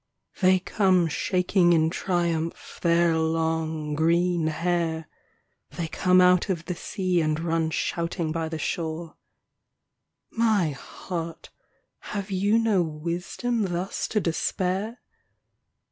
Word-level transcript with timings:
They 0.41 0.57
come 0.57 1.07
shaking 1.07 1.73
in 1.73 1.91
triumph 1.91 2.79
their 2.81 3.15
long, 3.19 3.93
green 3.93 4.47
hair: 4.47 5.07
They 5.77 5.87
come 5.89 6.19
out 6.19 6.49
of 6.49 6.65
the 6.65 6.73
sea 6.73 7.21
and 7.21 7.39
run 7.39 7.69
shouting 7.69 8.31
by 8.31 8.49
the 8.49 8.57
shore. 8.57 9.17
My 10.31 10.71
heart, 10.71 11.51
have 12.15 12.31
you 12.31 12.57
no 12.57 12.81
wisdom 12.81 13.61
thus 13.65 14.07
to 14.07 14.19
despair 14.19 14.97